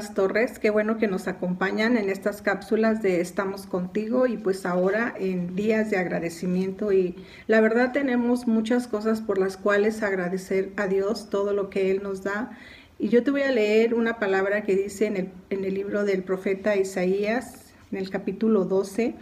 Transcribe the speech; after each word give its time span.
Torres. 0.00 0.58
Qué 0.58 0.70
bueno 0.70 0.96
que 0.96 1.06
nos 1.06 1.28
acompañan 1.28 1.98
en 1.98 2.08
estas 2.08 2.40
cápsulas 2.40 3.02
de 3.02 3.20
Estamos 3.20 3.66
contigo 3.66 4.26
y 4.26 4.38
pues 4.38 4.64
ahora 4.64 5.12
en 5.18 5.54
días 5.54 5.90
de 5.90 5.98
agradecimiento 5.98 6.92
y 6.92 7.14
la 7.46 7.60
verdad 7.60 7.92
tenemos 7.92 8.46
muchas 8.46 8.88
cosas 8.88 9.20
por 9.20 9.36
las 9.36 9.58
cuales 9.58 10.02
agradecer 10.02 10.72
a 10.76 10.86
Dios 10.86 11.28
todo 11.28 11.52
lo 11.52 11.68
que 11.68 11.90
Él 11.90 12.02
nos 12.02 12.24
da. 12.24 12.58
Y 12.98 13.10
yo 13.10 13.22
te 13.22 13.30
voy 13.30 13.42
a 13.42 13.52
leer 13.52 13.92
una 13.92 14.18
palabra 14.18 14.62
que 14.62 14.76
dice 14.76 15.06
en 15.06 15.16
el, 15.18 15.28
en 15.50 15.64
el 15.66 15.74
libro 15.74 16.04
del 16.04 16.22
profeta 16.22 16.74
Isaías, 16.76 17.74
en 17.90 17.98
el 17.98 18.08
capítulo 18.08 18.64
12, 18.64 19.14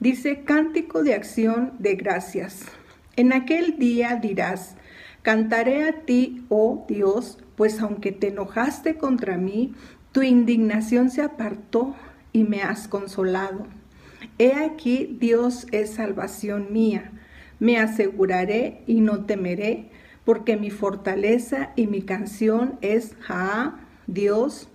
dice, 0.00 0.42
Cántico 0.44 1.02
de 1.02 1.12
acción 1.12 1.74
de 1.78 1.96
gracias. 1.96 2.62
En 3.16 3.34
aquel 3.34 3.78
día 3.78 4.18
dirás, 4.22 4.76
Cantaré 5.20 5.84
a 5.84 6.04
ti, 6.04 6.44
oh 6.48 6.84
Dios, 6.88 7.38
pues 7.56 7.80
aunque 7.80 8.12
te 8.12 8.28
enojaste 8.28 8.96
contra 8.96 9.38
mí, 9.38 9.74
tu 10.14 10.22
indignación 10.22 11.10
se 11.10 11.22
apartó 11.22 11.96
y 12.32 12.44
me 12.44 12.62
has 12.62 12.86
consolado. 12.86 13.66
He 14.38 14.54
aquí, 14.54 15.16
Dios 15.18 15.66
es 15.72 15.90
salvación 15.90 16.72
mía. 16.72 17.10
Me 17.58 17.78
aseguraré 17.78 18.84
y 18.86 19.00
no 19.00 19.24
temeré, 19.24 19.90
porque 20.24 20.56
mi 20.56 20.70
fortaleza 20.70 21.72
y 21.74 21.88
mi 21.88 22.00
canción 22.02 22.78
es 22.80 23.16
Ja, 23.22 23.80
Dios, 24.06 24.68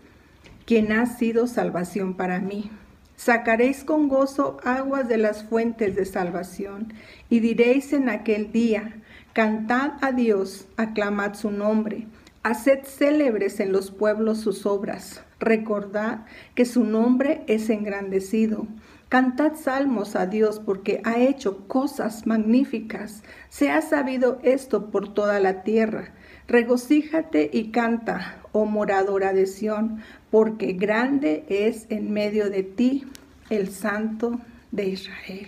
quien 0.65 0.91
ha 0.91 1.05
sido 1.05 1.47
salvación 1.47 2.15
para 2.15 2.41
mí. 2.41 2.69
Sacaréis 3.15 3.85
con 3.85 4.09
gozo 4.09 4.57
aguas 4.65 5.07
de 5.07 5.19
las 5.19 5.45
fuentes 5.45 5.95
de 5.95 6.03
salvación, 6.03 6.93
y 7.29 7.39
diréis 7.39 7.93
en 7.93 8.09
aquel 8.09 8.51
día, 8.51 8.97
Cantad 9.31 9.91
a 10.01 10.11
Dios, 10.11 10.67
aclamad 10.75 11.35
su 11.35 11.49
nombre, 11.49 12.07
haced 12.43 12.83
célebres 12.85 13.59
en 13.59 13.71
los 13.71 13.91
pueblos 13.91 14.39
sus 14.39 14.65
obras, 14.65 15.23
recordad 15.39 16.25
que 16.55 16.65
su 16.65 16.83
nombre 16.83 17.43
es 17.47 17.69
engrandecido. 17.69 18.67
Cantad 19.09 19.55
salmos 19.55 20.15
a 20.15 20.27
Dios 20.27 20.59
porque 20.59 21.01
ha 21.03 21.17
hecho 21.17 21.67
cosas 21.67 22.27
magníficas. 22.27 23.23
Se 23.49 23.71
ha 23.71 23.81
sabido 23.81 24.39
esto 24.43 24.91
por 24.91 25.13
toda 25.13 25.39
la 25.39 25.63
tierra. 25.63 26.13
Regocíjate 26.47 27.49
y 27.51 27.71
canta, 27.71 28.37
oh 28.51 28.65
moradora 28.65 29.33
de 29.33 29.47
Sión, 29.47 30.01
porque 30.29 30.73
grande 30.73 31.43
es 31.49 31.87
en 31.89 32.11
medio 32.11 32.49
de 32.49 32.63
ti 32.63 33.05
el 33.49 33.69
Santo 33.69 34.39
de 34.71 34.89
Israel. 34.89 35.47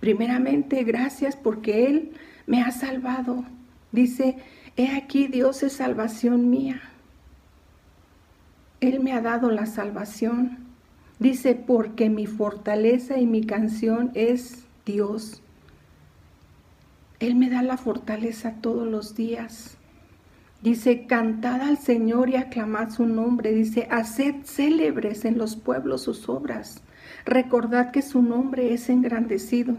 Primeramente, 0.00 0.82
gracias 0.82 1.36
porque 1.36 1.86
Él 1.86 2.12
me 2.46 2.62
ha 2.62 2.72
salvado. 2.72 3.44
Dice, 3.92 4.36
he 4.80 4.96
aquí 4.96 5.26
Dios 5.26 5.62
es 5.62 5.74
salvación 5.74 6.50
mía. 6.50 6.80
Él 8.80 9.00
me 9.00 9.12
ha 9.12 9.20
dado 9.20 9.50
la 9.50 9.66
salvación. 9.66 10.58
Dice, 11.18 11.54
porque 11.54 12.08
mi 12.08 12.26
fortaleza 12.26 13.18
y 13.18 13.26
mi 13.26 13.44
canción 13.44 14.10
es 14.14 14.64
Dios. 14.86 15.42
Él 17.18 17.34
me 17.34 17.50
da 17.50 17.62
la 17.62 17.76
fortaleza 17.76 18.54
todos 18.62 18.88
los 18.88 19.14
días. 19.14 19.76
Dice, 20.62 21.06
cantad 21.06 21.60
al 21.60 21.78
Señor 21.78 22.30
y 22.30 22.36
aclamad 22.36 22.90
su 22.90 23.06
nombre. 23.06 23.52
Dice, 23.52 23.86
haced 23.90 24.44
célebres 24.44 25.24
en 25.26 25.36
los 25.36 25.56
pueblos 25.56 26.02
sus 26.02 26.28
obras. 26.28 26.82
Recordad 27.26 27.90
que 27.90 28.02
su 28.02 28.22
nombre 28.22 28.72
es 28.72 28.88
engrandecido. 28.88 29.76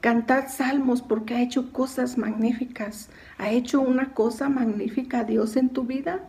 Cantad 0.00 0.48
salmos 0.48 1.02
porque 1.02 1.34
ha 1.34 1.42
hecho 1.42 1.72
cosas 1.72 2.18
magníficas. 2.18 3.10
¿Ha 3.36 3.50
hecho 3.50 3.80
una 3.80 4.14
cosa 4.14 4.48
magnífica 4.48 5.24
Dios 5.24 5.56
en 5.56 5.70
tu 5.70 5.84
vida? 5.84 6.20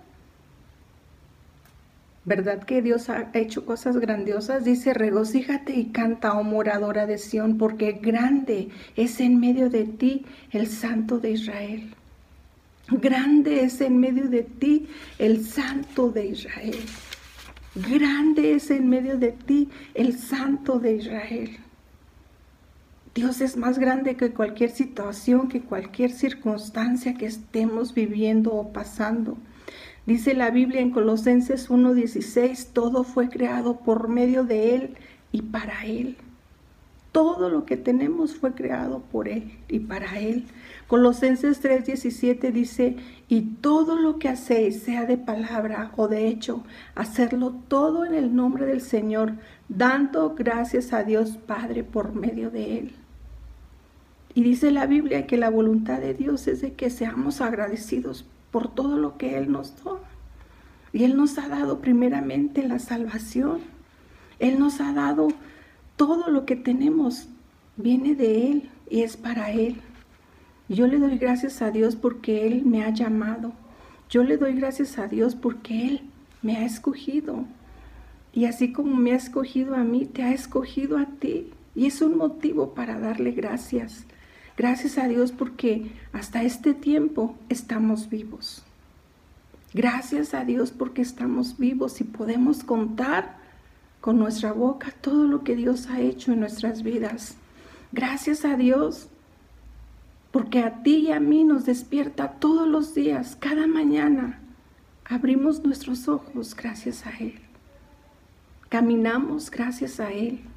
¿Verdad 2.25 2.63
que 2.63 2.81
Dios 2.81 3.09
ha 3.09 3.29
hecho 3.33 3.65
cosas 3.65 3.97
grandiosas? 3.97 4.63
Dice, 4.63 4.93
regocíjate 4.93 5.73
y 5.73 5.85
canta, 5.85 6.33
oh 6.33 6.43
moradora 6.43 7.05
de 7.05 7.17
Sión, 7.17 7.57
porque 7.57 7.93
grande 7.93 8.69
es 8.95 9.19
en 9.19 9.39
medio 9.39 9.69
de 9.69 9.85
ti 9.85 10.25
el 10.51 10.67
Santo 10.67 11.19
de 11.19 11.31
Israel. 11.31 11.93
Grande 12.89 13.63
es 13.63 13.81
en 13.81 13.99
medio 13.99 14.27
de 14.29 14.43
ti 14.43 14.87
el 15.19 15.45
Santo 15.45 16.09
de 16.09 16.25
Israel. 16.27 16.79
Grande 17.75 18.53
es 18.53 18.71
en 18.71 18.89
medio 18.89 19.17
de 19.17 19.31
ti 19.31 19.69
el 19.93 20.17
Santo 20.17 20.79
de 20.79 20.95
Israel. 20.95 21.59
Dios 23.19 23.41
es 23.41 23.57
más 23.57 23.79
grande 23.79 24.15
que 24.15 24.31
cualquier 24.31 24.69
situación, 24.69 25.49
que 25.49 25.59
cualquier 25.59 26.09
circunstancia 26.09 27.15
que 27.15 27.25
estemos 27.25 27.93
viviendo 27.93 28.53
o 28.53 28.71
pasando. 28.71 29.37
Dice 30.05 30.33
la 30.33 30.51
Biblia 30.51 30.79
en 30.79 30.91
Colosenses 30.91 31.69
1:16, 31.69 32.67
todo 32.71 33.03
fue 33.03 33.27
creado 33.27 33.81
por 33.81 34.07
medio 34.07 34.45
de 34.45 34.73
Él 34.73 34.97
y 35.33 35.41
para 35.41 35.85
Él. 35.85 36.15
Todo 37.11 37.49
lo 37.49 37.65
que 37.65 37.75
tenemos 37.75 38.35
fue 38.35 38.53
creado 38.53 39.01
por 39.01 39.27
Él 39.27 39.51
y 39.67 39.79
para 39.79 40.17
Él. 40.17 40.45
Colosenses 40.87 41.61
3:17 41.61 42.53
dice, 42.53 42.95
y 43.27 43.41
todo 43.59 43.97
lo 43.97 44.17
que 44.17 44.29
hacéis, 44.29 44.81
sea 44.81 45.03
de 45.05 45.17
palabra 45.17 45.91
o 45.97 46.07
de 46.07 46.29
hecho, 46.29 46.63
hacerlo 46.95 47.53
todo 47.67 48.05
en 48.05 48.13
el 48.13 48.33
nombre 48.33 48.65
del 48.65 48.79
Señor, 48.79 49.33
dando 49.67 50.35
gracias 50.35 50.93
a 50.93 51.03
Dios 51.03 51.35
Padre 51.35 51.83
por 51.83 52.15
medio 52.15 52.49
de 52.49 52.79
Él. 52.79 52.98
Y 54.39 54.41
dice 54.41 54.71
la 54.71 54.85
Biblia 54.85 55.27
que 55.27 55.35
la 55.35 55.49
voluntad 55.49 55.99
de 55.99 56.13
Dios 56.13 56.47
es 56.47 56.61
de 56.61 56.71
que 56.71 56.89
seamos 56.89 57.41
agradecidos 57.41 58.25
por 58.51 58.73
todo 58.73 58.97
lo 58.97 59.17
que 59.17 59.37
Él 59.37 59.51
nos 59.51 59.83
da. 59.83 59.99
Y 60.93 61.03
Él 61.03 61.17
nos 61.17 61.37
ha 61.37 61.49
dado 61.49 61.81
primeramente 61.81 62.65
la 62.65 62.79
salvación. 62.79 63.59
Él 64.39 64.57
nos 64.57 64.79
ha 64.79 64.93
dado 64.93 65.27
todo 65.97 66.29
lo 66.29 66.45
que 66.45 66.55
tenemos. 66.55 67.27
Viene 67.75 68.15
de 68.15 68.49
Él 68.49 68.69
y 68.89 69.01
es 69.01 69.17
para 69.17 69.51
Él. 69.51 69.81
Yo 70.69 70.87
le 70.87 70.99
doy 70.99 71.17
gracias 71.17 71.61
a 71.61 71.69
Dios 71.71 71.97
porque 71.97 72.47
Él 72.47 72.63
me 72.63 72.85
ha 72.85 72.91
llamado. 72.91 73.51
Yo 74.09 74.23
le 74.23 74.37
doy 74.37 74.53
gracias 74.53 74.99
a 74.99 75.09
Dios 75.09 75.35
porque 75.35 75.85
Él 75.85 76.01
me 76.41 76.55
ha 76.55 76.63
escogido. 76.63 77.43
Y 78.31 78.45
así 78.45 78.71
como 78.71 78.95
me 78.95 79.11
ha 79.11 79.17
escogido 79.17 79.75
a 79.75 79.83
mí, 79.83 80.05
te 80.05 80.23
ha 80.23 80.31
escogido 80.31 80.97
a 80.97 81.07
ti. 81.07 81.51
Y 81.75 81.87
es 81.87 82.01
un 82.01 82.17
motivo 82.17 82.73
para 82.73 82.97
darle 82.97 83.31
gracias. 83.31 84.05
Gracias 84.59 84.97
a 84.97 85.07
Dios 85.07 85.31
porque 85.31 85.89
hasta 86.11 86.43
este 86.43 86.73
tiempo 86.73 87.37
estamos 87.47 88.09
vivos. 88.09 88.61
Gracias 89.73 90.33
a 90.33 90.43
Dios 90.43 90.71
porque 90.71 91.01
estamos 91.01 91.57
vivos 91.57 92.01
y 92.01 92.03
podemos 92.03 92.65
contar 92.65 93.37
con 94.01 94.19
nuestra 94.19 94.51
boca 94.51 94.91
todo 94.99 95.23
lo 95.23 95.45
que 95.45 95.55
Dios 95.55 95.87
ha 95.87 96.01
hecho 96.01 96.33
en 96.33 96.41
nuestras 96.41 96.83
vidas. 96.83 97.37
Gracias 97.93 98.43
a 98.43 98.57
Dios 98.57 99.07
porque 100.31 100.59
a 100.59 100.83
ti 100.83 101.07
y 101.07 101.11
a 101.13 101.21
mí 101.21 101.45
nos 101.45 101.63
despierta 101.63 102.31
todos 102.31 102.67
los 102.67 102.93
días, 102.93 103.37
cada 103.37 103.65
mañana. 103.65 104.41
Abrimos 105.05 105.63
nuestros 105.63 106.09
ojos 106.09 106.53
gracias 106.53 107.05
a 107.05 107.11
Él. 107.11 107.39
Caminamos 108.67 109.51
gracias 109.51 110.01
a 110.01 110.11
Él. 110.11 110.48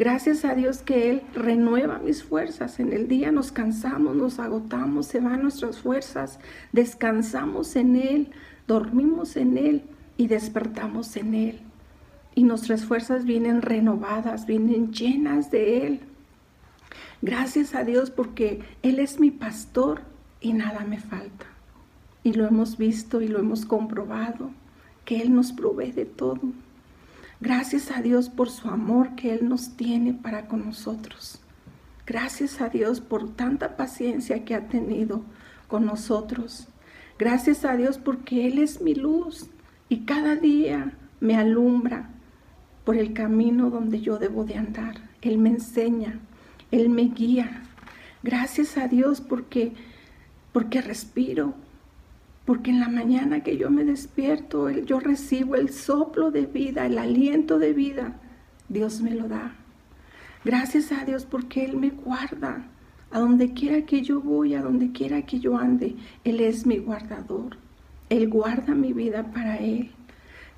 Gracias 0.00 0.46
a 0.46 0.54
Dios 0.54 0.78
que 0.78 1.10
Él 1.10 1.20
renueva 1.34 1.98
mis 1.98 2.24
fuerzas. 2.24 2.80
En 2.80 2.94
el 2.94 3.06
día 3.06 3.32
nos 3.32 3.52
cansamos, 3.52 4.16
nos 4.16 4.38
agotamos, 4.38 5.04
se 5.04 5.20
van 5.20 5.42
nuestras 5.42 5.80
fuerzas. 5.80 6.40
Descansamos 6.72 7.76
en 7.76 7.96
Él, 7.96 8.30
dormimos 8.66 9.36
en 9.36 9.58
Él 9.58 9.82
y 10.16 10.28
despertamos 10.28 11.18
en 11.18 11.34
Él. 11.34 11.60
Y 12.34 12.44
nuestras 12.44 12.86
fuerzas 12.86 13.26
vienen 13.26 13.60
renovadas, 13.60 14.46
vienen 14.46 14.90
llenas 14.90 15.50
de 15.50 15.86
Él. 15.86 16.00
Gracias 17.20 17.74
a 17.74 17.84
Dios 17.84 18.10
porque 18.10 18.62
Él 18.82 19.00
es 19.00 19.20
mi 19.20 19.30
pastor 19.30 20.00
y 20.40 20.54
nada 20.54 20.86
me 20.86 20.98
falta. 20.98 21.44
Y 22.22 22.32
lo 22.32 22.46
hemos 22.46 22.78
visto 22.78 23.20
y 23.20 23.28
lo 23.28 23.38
hemos 23.38 23.66
comprobado, 23.66 24.50
que 25.04 25.20
Él 25.20 25.34
nos 25.34 25.52
provee 25.52 25.92
de 25.92 26.06
todo. 26.06 26.40
Gracias 27.42 27.90
a 27.90 28.02
Dios 28.02 28.28
por 28.28 28.50
su 28.50 28.68
amor 28.68 29.14
que 29.14 29.32
Él 29.32 29.48
nos 29.48 29.74
tiene 29.74 30.12
para 30.12 30.46
con 30.46 30.66
nosotros. 30.66 31.40
Gracias 32.06 32.60
a 32.60 32.68
Dios 32.68 33.00
por 33.00 33.34
tanta 33.34 33.78
paciencia 33.78 34.44
que 34.44 34.54
ha 34.54 34.68
tenido 34.68 35.22
con 35.66 35.86
nosotros. 35.86 36.68
Gracias 37.18 37.64
a 37.64 37.76
Dios 37.76 37.96
porque 37.96 38.46
Él 38.46 38.58
es 38.58 38.82
mi 38.82 38.94
luz 38.94 39.46
y 39.88 40.00
cada 40.00 40.36
día 40.36 40.92
me 41.20 41.34
alumbra 41.36 42.10
por 42.84 42.96
el 42.96 43.14
camino 43.14 43.70
donde 43.70 44.02
yo 44.02 44.18
debo 44.18 44.44
de 44.44 44.56
andar. 44.56 44.96
Él 45.22 45.38
me 45.38 45.48
enseña, 45.48 46.18
Él 46.70 46.90
me 46.90 47.04
guía. 47.04 47.62
Gracias 48.22 48.76
a 48.76 48.86
Dios 48.86 49.22
porque, 49.22 49.72
porque 50.52 50.82
respiro, 50.82 51.54
porque 52.50 52.72
en 52.72 52.80
la 52.80 52.88
mañana 52.88 53.44
que 53.44 53.56
yo 53.56 53.70
me 53.70 53.84
despierto, 53.84 54.68
yo 54.70 54.98
recibo 54.98 55.54
el 55.54 55.70
soplo 55.70 56.32
de 56.32 56.46
vida, 56.46 56.84
el 56.84 56.98
aliento 56.98 57.60
de 57.60 57.72
vida. 57.72 58.20
Dios 58.68 59.02
me 59.02 59.12
lo 59.12 59.28
da. 59.28 59.54
Gracias 60.44 60.90
a 60.90 61.04
Dios 61.04 61.24
porque 61.24 61.64
Él 61.64 61.76
me 61.76 61.90
guarda. 61.90 62.66
A 63.12 63.20
donde 63.20 63.52
quiera 63.52 63.82
que 63.86 64.02
yo 64.02 64.20
voy, 64.20 64.56
a 64.56 64.62
donde 64.62 64.90
quiera 64.90 65.22
que 65.22 65.38
yo 65.38 65.58
ande, 65.58 65.94
Él 66.24 66.40
es 66.40 66.66
mi 66.66 66.78
guardador. 66.78 67.56
Él 68.08 68.28
guarda 68.28 68.74
mi 68.74 68.92
vida 68.92 69.30
para 69.30 69.58
Él. 69.58 69.92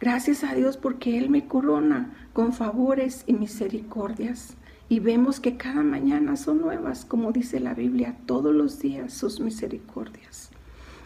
Gracias 0.01 0.45
a 0.45 0.55
Dios 0.55 0.79
porque 0.79 1.19
Él 1.19 1.29
me 1.29 1.47
corona 1.47 2.15
con 2.33 2.55
favores 2.55 3.23
y 3.27 3.35
misericordias. 3.35 4.57
Y 4.89 5.01
vemos 5.01 5.41
que 5.41 5.59
cada 5.59 5.83
mañana 5.83 6.37
son 6.37 6.63
nuevas, 6.63 7.05
como 7.05 7.33
dice 7.33 7.61
la 7.61 7.75
Biblia, 7.75 8.17
todos 8.25 8.55
los 8.55 8.79
días 8.79 9.13
sus 9.13 9.41
misericordias. 9.41 10.52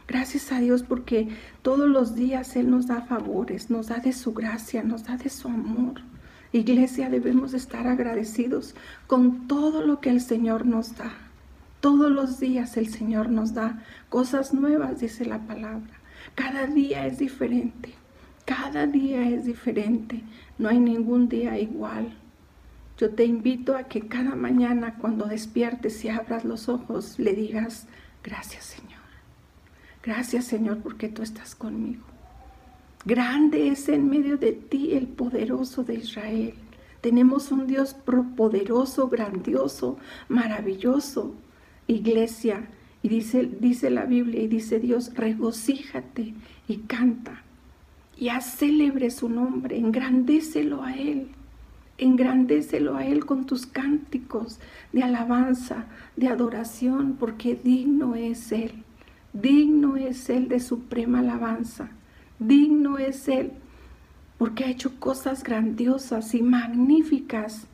Gracias 0.09 0.53
a 0.53 0.61
Dios 0.61 0.83
porque 0.83 1.29
todos 1.63 1.89
los 1.89 2.15
días 2.15 2.57
Él 2.57 2.71
nos 2.71 2.87
da 2.87 3.03
favores, 3.03 3.71
nos 3.71 3.89
da 3.89 3.99
de 3.99 4.13
su 4.13 4.33
gracia, 4.33 4.83
nos 4.83 5.05
da 5.05 5.17
de 5.17 5.29
su 5.29 5.49
amor. 5.49 6.01
Iglesia, 6.53 7.11
debemos 7.11 7.55
estar 7.55 7.87
agradecidos 7.87 8.75
con 9.07 9.49
todo 9.49 9.83
lo 9.83 10.01
que 10.01 10.11
el 10.11 10.21
Señor 10.21 10.65
nos 10.65 10.97
da. 10.97 11.13
Todos 11.81 12.11
los 12.11 12.41
días 12.41 12.77
el 12.77 12.89
Señor 12.89 13.31
nos 13.31 13.53
da 13.53 13.83
cosas 14.09 14.55
nuevas, 14.55 15.01
dice 15.01 15.25
la 15.25 15.41
palabra. 15.41 16.01
Cada 16.35 16.67
día 16.67 17.07
es 17.07 17.19
diferente. 17.19 17.95
Cada 18.47 18.87
día 18.87 19.29
es 19.29 19.45
diferente, 19.45 20.23
no 20.57 20.69
hay 20.69 20.79
ningún 20.79 21.29
día 21.29 21.59
igual. 21.59 22.17
Yo 22.97 23.11
te 23.11 23.25
invito 23.25 23.77
a 23.77 23.83
que 23.89 24.07
cada 24.07 24.37
mañana 24.37 24.95
cuando 25.01 25.27
despiertes 25.27 26.05
y 26.05 26.11
abras 26.11 26.45
los 26.45 26.69
ojos 26.69 27.19
le 27.19 27.33
digas, 27.33 27.89
gracias 28.23 28.65
Señor. 28.67 28.96
Gracias 30.07 30.45
Señor 30.47 30.79
porque 30.79 31.09
tú 31.09 31.23
estás 31.23 31.55
conmigo. 31.55 32.05
Grande 33.05 33.69
es 33.69 33.89
en 33.89 34.09
medio 34.09 34.39
de 34.39 34.53
ti 34.53 34.93
el 34.93 35.07
poderoso 35.07 35.85
de 35.85 35.95
Israel. 35.95 36.55
Tenemos 37.01 37.53
un 37.53 37.67
Dios 37.67 37.95
poderoso, 37.95 39.09
grandioso, 39.09 39.99
maravilloso. 40.29 41.35
Iglesia, 41.89 42.69
y 43.03 43.09
dice, 43.09 43.49
dice 43.61 43.91
la 43.91 44.07
Biblia, 44.07 44.43
y 44.43 44.49
dice 44.49 44.81
Dios, 44.81 45.13
regocíjate 45.15 46.35
y 46.67 46.77
canta 46.79 47.43
y 48.17 48.31
haz 48.31 48.59
su 49.11 49.29
nombre, 49.29 49.77
engrandécelo 49.77 50.83
a 50.83 50.95
Él, 50.95 51.29
engrandécelo 51.99 52.97
a 52.97 53.05
Él 53.05 53.27
con 53.27 53.45
tus 53.45 53.67
cánticos 53.67 54.59
de 54.93 55.03
alabanza, 55.03 55.85
de 56.17 56.29
adoración, 56.29 57.17
porque 57.19 57.59
digno 57.63 58.15
es 58.15 58.53
Él, 58.53 58.85
digno 59.41 59.97
es 59.97 60.29
Él 60.31 60.49
de 60.49 60.61
suprema 60.61 61.21
alabanza, 61.21 61.91
digno 62.39 62.99
es 62.99 63.29
Él, 63.29 63.53
porque 64.39 64.65
ha 64.65 64.71
hecho 64.71 64.99
cosas 64.99 65.43
grandiosas 65.43 66.35
y 66.35 66.43
magníficas 66.43 67.67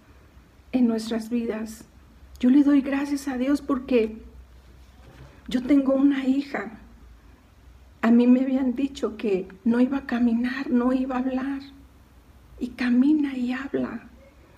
en 0.72 0.86
nuestras 0.86 1.30
vidas. 1.30 1.84
Yo 2.40 2.50
le 2.50 2.62
doy 2.62 2.80
gracias 2.80 3.28
a 3.28 3.36
Dios 3.36 3.60
porque 3.60 4.16
yo 5.48 5.62
tengo 5.62 5.94
una 5.94 6.26
hija 6.26 6.78
a 8.02 8.10
mí 8.10 8.26
me 8.26 8.40
habían 8.40 8.74
dicho 8.74 9.16
que 9.16 9.46
no 9.64 9.80
iba 9.80 9.98
a 9.98 10.06
caminar, 10.06 10.68
no 10.68 10.92
iba 10.92 11.14
a 11.14 11.20
hablar. 11.20 11.60
Y 12.58 12.70
camina 12.70 13.36
y 13.36 13.52
habla. 13.52 14.08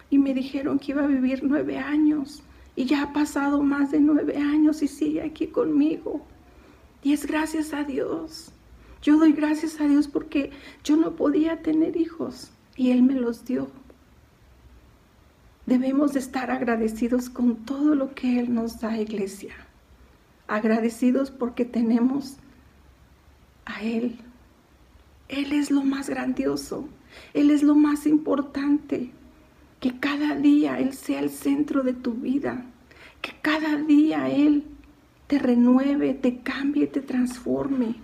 Y 0.09 0.17
me 0.17 0.33
dijeron 0.33 0.79
que 0.79 0.93
iba 0.93 1.05
a 1.05 1.07
vivir 1.07 1.41
nueve 1.45 1.79
años. 1.79 2.43
Y 2.75 2.87
ya 2.87 3.03
ha 3.03 3.13
pasado 3.13 3.63
más 3.63 3.91
de 3.91 4.01
nueve 4.01 4.39
años 4.39 4.83
y 4.83 4.89
sigue 4.89 5.21
aquí 5.21 5.49
conmigo. 5.49 6.27
Y 7.05 7.13
es 7.13 7.27
gracias 7.27 7.75
a 7.75 7.85
Dios. 7.85 8.51
Yo 9.03 9.19
doy 9.19 9.33
gracias 9.33 9.79
a 9.79 9.87
Dios 9.87 10.09
porque 10.09 10.51
yo 10.83 10.97
no 10.97 11.15
podía 11.15 11.61
tener 11.61 11.99
hijos 11.99 12.51
y 12.77 12.91
Él 12.91 13.03
me 13.03 13.13
los 13.13 13.45
dio. 13.45 13.69
Debemos 15.67 16.15
de 16.15 16.21
estar 16.21 16.51
agradecidos 16.51 17.29
con 17.29 17.57
todo 17.57 17.95
lo 17.95 18.15
que 18.15 18.41
Él 18.41 18.55
nos 18.55 18.81
da, 18.81 18.99
iglesia. 18.99 19.55
Agradecidos 20.49 21.31
porque 21.31 21.67
tenemos 21.67 22.39
a 23.67 23.83
Él. 23.83 24.17
Él 25.29 25.53
es 25.53 25.71
lo 25.71 25.83
más 25.83 26.09
grandioso, 26.09 26.89
Él 27.35 27.51
es 27.51 27.63
lo 27.63 27.75
más 27.75 28.07
importante. 28.07 29.11
Que 29.79 29.99
cada 30.01 30.37
día 30.37 30.79
Él 30.79 30.95
sea 30.95 31.21
el 31.21 31.29
centro 31.29 31.83
de 31.83 31.93
tu 31.93 32.15
vida, 32.15 32.65
que 33.21 33.33
cada 33.43 33.77
día 33.77 34.31
Él 34.31 34.65
te 35.27 35.39
renueve, 35.39 36.15
te 36.15 36.39
cambie, 36.39 36.87
te 36.87 37.01
transforme. 37.01 37.97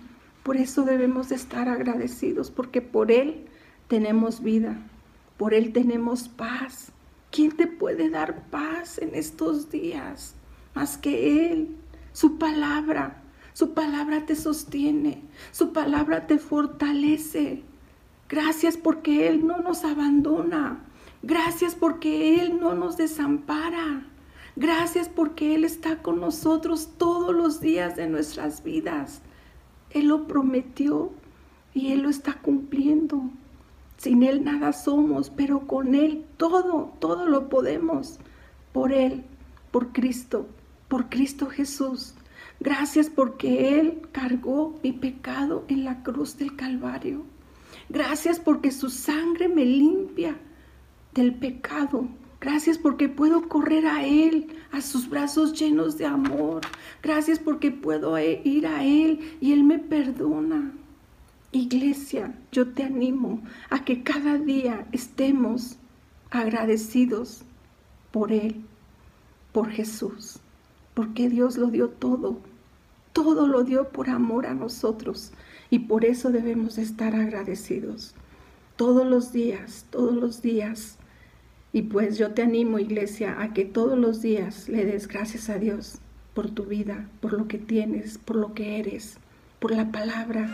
Por 0.43 0.57
eso 0.57 0.83
debemos 0.83 1.29
de 1.29 1.35
estar 1.35 1.69
agradecidos, 1.69 2.49
porque 2.49 2.81
por 2.81 3.11
Él 3.11 3.45
tenemos 3.87 4.41
vida, 4.41 4.77
por 5.37 5.53
Él 5.53 5.71
tenemos 5.71 6.27
paz. 6.27 6.91
¿Quién 7.31 7.51
te 7.51 7.67
puede 7.67 8.09
dar 8.09 8.49
paz 8.49 8.97
en 8.97 9.15
estos 9.15 9.69
días 9.69 10.35
más 10.73 10.97
que 10.97 11.51
Él? 11.51 11.75
Su 12.11 12.37
palabra, 12.37 13.21
su 13.53 13.73
palabra 13.73 14.25
te 14.25 14.35
sostiene, 14.35 15.21
su 15.51 15.71
palabra 15.71 16.27
te 16.27 16.39
fortalece. 16.39 17.63
Gracias 18.27 18.77
porque 18.77 19.27
Él 19.27 19.45
no 19.45 19.59
nos 19.59 19.83
abandona. 19.83 20.79
Gracias 21.21 21.75
porque 21.75 22.41
Él 22.41 22.59
no 22.59 22.73
nos 22.73 22.97
desampara. 22.97 24.10
Gracias 24.55 25.07
porque 25.07 25.55
Él 25.55 25.63
está 25.63 26.01
con 26.01 26.19
nosotros 26.19 26.89
todos 26.97 27.33
los 27.33 27.61
días 27.61 27.95
de 27.95 28.07
nuestras 28.07 28.63
vidas. 28.63 29.21
Él 29.91 30.07
lo 30.07 30.27
prometió 30.27 31.11
y 31.73 31.93
Él 31.93 32.01
lo 32.01 32.09
está 32.09 32.33
cumpliendo. 32.33 33.23
Sin 33.97 34.23
Él 34.23 34.43
nada 34.43 34.73
somos, 34.73 35.29
pero 35.29 35.67
con 35.67 35.95
Él 35.95 36.25
todo, 36.37 36.93
todo 36.99 37.27
lo 37.27 37.49
podemos. 37.49 38.19
Por 38.73 38.91
Él, 38.91 39.23
por 39.71 39.93
Cristo, 39.93 40.47
por 40.87 41.09
Cristo 41.09 41.47
Jesús. 41.47 42.13
Gracias 42.59 43.09
porque 43.09 43.79
Él 43.79 44.01
cargó 44.11 44.79
mi 44.83 44.91
pecado 44.91 45.65
en 45.67 45.85
la 45.85 46.03
cruz 46.03 46.37
del 46.37 46.55
Calvario. 46.55 47.23
Gracias 47.89 48.39
porque 48.39 48.71
su 48.71 48.89
sangre 48.89 49.47
me 49.47 49.65
limpia 49.65 50.37
del 51.13 51.33
pecado. 51.35 52.07
Gracias 52.41 52.77
porque 52.77 53.07
puedo 53.07 53.47
correr 53.47 53.87
a 53.87 54.05
Él, 54.05 54.47
a 54.71 54.81
sus 54.81 55.07
brazos 55.07 55.57
llenos 55.57 55.97
de 55.97 56.05
amor. 56.05 56.61
Gracias 57.01 57.39
porque 57.39 57.71
puedo 57.71 58.17
e, 58.17 58.41
ir 58.43 58.67
a 58.67 58.83
Él 58.83 59.37
y 59.39 59.53
Él 59.53 59.63
me 59.63 59.79
perdona. 59.79 60.73
Iglesia, 61.53 62.35
yo 62.51 62.73
te 62.73 62.83
animo 62.83 63.41
a 63.69 63.85
que 63.85 64.03
cada 64.03 64.37
día 64.37 64.85
estemos 64.91 65.77
agradecidos 66.31 67.43
por 68.11 68.33
Él, 68.33 68.55
por 69.53 69.69
Jesús, 69.69 70.39
porque 70.93 71.29
Dios 71.29 71.57
lo 71.57 71.67
dio 71.67 71.87
todo 71.87 72.51
todo 73.13 73.47
lo 73.47 73.63
dio 73.63 73.89
por 73.89 74.09
amor 74.09 74.45
a 74.45 74.53
nosotros 74.53 75.31
y 75.69 75.79
por 75.79 76.05
eso 76.05 76.31
debemos 76.31 76.77
estar 76.77 77.15
agradecidos. 77.15 78.13
Todos 78.75 79.05
los 79.05 79.31
días, 79.31 79.85
todos 79.89 80.15
los 80.15 80.41
días. 80.41 80.97
Y 81.73 81.83
pues 81.83 82.17
yo 82.17 82.31
te 82.31 82.41
animo, 82.41 82.79
iglesia, 82.79 83.41
a 83.41 83.53
que 83.53 83.63
todos 83.63 83.97
los 83.97 84.21
días 84.21 84.67
le 84.67 84.85
des 84.85 85.07
gracias 85.07 85.49
a 85.49 85.57
Dios 85.57 85.99
por 86.33 86.49
tu 86.49 86.63
vida, 86.63 87.07
por 87.21 87.33
lo 87.33 87.47
que 87.47 87.57
tienes, 87.57 88.17
por 88.17 88.35
lo 88.35 88.53
que 88.53 88.79
eres, 88.79 89.17
por 89.59 89.71
la 89.71 89.89
palabra. 89.91 90.49